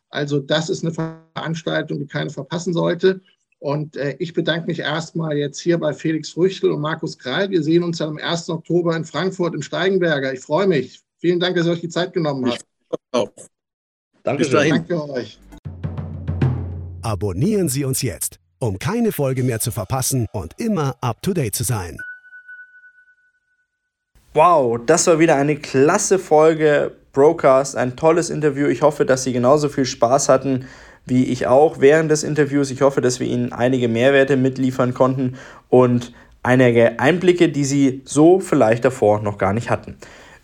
Also 0.09 0.39
das 0.39 0.69
ist 0.69 0.85
eine 0.85 0.93
Veranstaltung, 0.93 1.99
die 1.99 2.07
keiner 2.07 2.29
verpassen 2.29 2.73
sollte. 2.73 3.19
Und 3.59 3.97
äh, 3.97 4.15
ich 4.19 4.33
bedanke 4.33 4.67
mich 4.67 4.79
erstmal 4.79 5.35
jetzt 5.35 5.59
hier 5.59 5.77
bei 5.77 5.93
Felix 5.93 6.29
Früchtel 6.29 6.71
und 6.71 6.79
Markus 6.79 7.17
Greil. 7.17 7.49
Wir 7.49 7.63
sehen 7.63 7.83
uns 7.83 7.99
am 7.99 8.17
1. 8.17 8.49
Oktober 8.49 8.95
in 8.95 9.03
Frankfurt 9.03 9.55
im 9.55 9.61
Steigenberger. 9.61 10.31
Ich 10.31 10.39
freue 10.39 10.67
mich. 10.67 11.01
Vielen 11.17 11.41
Dank, 11.41 11.57
dass 11.57 11.65
ihr 11.65 11.73
euch 11.73 11.81
die 11.81 11.89
Zeit 11.89 12.13
genommen 12.13 12.49
habt 12.49 12.63
auf. 13.15 13.29
Danke. 14.23 14.47
Danke 14.49 15.09
euch. 15.09 15.39
Abonnieren 17.01 17.69
Sie 17.69 17.85
uns 17.85 18.01
jetzt, 18.01 18.39
um 18.59 18.79
keine 18.79 19.11
Folge 19.11 19.43
mehr 19.43 19.59
zu 19.59 19.71
verpassen 19.71 20.27
und 20.33 20.59
immer 20.59 20.95
up-to-date 21.01 21.55
zu 21.55 21.63
sein. 21.63 21.99
Wow, 24.33 24.79
das 24.85 25.07
war 25.07 25.19
wieder 25.19 25.35
eine 25.35 25.55
klasse 25.55 26.19
Folge 26.19 26.91
Broadcast, 27.13 27.77
ein 27.77 27.95
tolles 27.95 28.29
Interview. 28.29 28.67
Ich 28.67 28.81
hoffe, 28.81 29.05
dass 29.05 29.23
Sie 29.23 29.31
genauso 29.31 29.69
viel 29.69 29.85
Spaß 29.85 30.27
hatten 30.29 30.65
wie 31.05 31.25
ich 31.25 31.47
auch 31.47 31.79
während 31.79 32.11
des 32.11 32.23
Interviews. 32.23 32.71
Ich 32.71 32.81
hoffe, 32.81 33.01
dass 33.01 33.19
wir 33.19 33.27
Ihnen 33.27 33.53
einige 33.53 33.87
Mehrwerte 33.87 34.37
mitliefern 34.37 34.93
konnten 34.93 35.35
und 35.69 36.13
einige 36.43 36.99
Einblicke, 36.99 37.49
die 37.49 37.65
Sie 37.65 38.01
so 38.05 38.39
vielleicht 38.39 38.85
davor 38.85 39.21
noch 39.21 39.37
gar 39.37 39.53
nicht 39.53 39.69
hatten. 39.69 39.97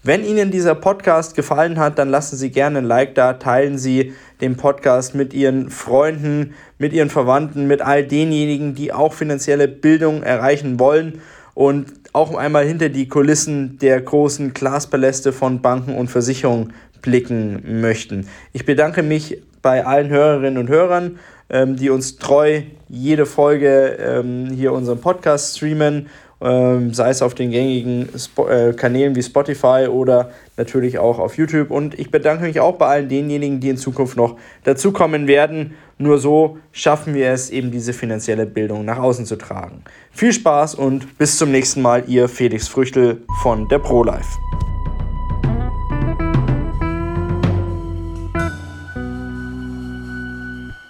Wenn 0.04 0.26
Ihnen 0.26 0.50
dieser 0.50 0.74
Podcast 0.74 1.36
gefallen 1.36 1.78
hat, 1.78 2.00
dann 2.00 2.10
lassen 2.10 2.36
Sie 2.36 2.50
gerne 2.50 2.80
ein 2.80 2.86
Like 2.86 3.14
da, 3.14 3.34
teilen 3.34 3.78
Sie 3.78 4.14
den 4.42 4.58
Podcast 4.58 5.14
mit 5.14 5.32
Ihren 5.32 5.70
Freunden, 5.70 6.56
mit 6.80 6.92
Ihren 6.92 7.12
Verwandten, 7.12 7.68
mit 7.68 7.84
all 7.84 8.04
denjenigen, 8.04 8.74
die 8.74 8.92
auch 8.92 9.14
finanzielle 9.14 9.68
Bildung 9.68 10.24
erreichen 10.24 10.80
wollen 10.80 11.22
und 11.54 11.94
auch 12.14 12.34
einmal 12.34 12.66
hinter 12.66 12.90
die 12.90 13.08
Kulissen 13.08 13.78
der 13.78 14.02
großen 14.02 14.56
Glaspaläste 14.56 15.32
von 15.32 15.62
Banken 15.62 15.94
und 15.96 16.10
Versicherungen 16.10 16.74
blicken 17.04 17.80
möchten. 17.82 18.26
Ich 18.54 18.66
bedanke 18.66 19.04
mich 19.04 19.40
bei 19.62 19.86
allen 19.86 20.10
Hörerinnen 20.10 20.58
und 20.58 20.70
Hörern, 20.70 21.20
ähm, 21.52 21.76
die 21.76 21.92
uns 21.92 22.18
treu 22.18 22.64
jede 22.90 23.28
Folge 23.28 23.98
ähm, 24.00 24.50
hier 24.52 24.74
unseren 24.74 25.00
Podcast 25.00 25.58
streamen 25.58 26.08
ähm, 26.42 26.94
sei 26.94 27.10
es 27.10 27.22
auf 27.22 27.36
den 27.36 27.52
gängigen 27.52 28.10
Sp 28.18 28.50
äh, 28.50 28.74
Kanälen 28.74 29.16
wie 29.16 29.24
Spotify 29.24 29.88
oder 29.90 30.32
natürlich 30.58 30.98
auch 30.98 31.20
auf 31.20 31.38
YouTube. 31.38 31.72
Und 31.72 31.98
ich 32.00 32.12
bedanke 32.12 32.46
mich 32.46 32.60
auch 32.60 32.78
bei 32.78 32.88
allen 32.88 33.10
denjenigen, 33.10 33.60
die 33.60 33.70
in 33.70 33.78
Zukunft 33.78 34.18
noch 34.18 34.38
dazukommen 34.64 35.28
werden. 35.28 35.76
Nur 35.98 36.18
so 36.18 36.58
schaffen 36.72 37.14
wir 37.14 37.30
es, 37.30 37.52
eben 37.52 37.70
diese 37.70 37.94
finanzielle 37.94 38.46
Bildung 38.46 38.86
nach 38.86 38.98
außen 38.98 39.26
zu 39.26 39.36
tragen. 39.36 39.84
Viel 40.12 40.34
Spaß 40.34 40.76
und 40.76 41.18
bis 41.18 41.38
zum 41.38 41.52
nächsten 41.52 41.82
Mal, 41.82 42.04
ihr 42.08 42.28
Felix 42.28 42.68
Früchtel 42.68 43.22
von 43.44 43.68
der 43.70 43.80
ProLife. 43.80 44.38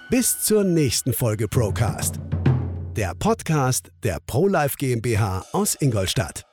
Bis 0.08 0.40
zur 0.40 0.64
nächsten 0.64 1.14
Folge 1.14 1.48
Procast 1.48 2.20
der 2.96 3.14
Podcast 3.14 3.90
der 4.02 4.18
ProLife 4.26 4.76
GmbH 4.76 5.44
aus 5.52 5.74
Ingolstadt. 5.80 6.51